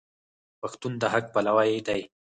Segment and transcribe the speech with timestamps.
[0.61, 2.01] پښتون د حق پلوی دی.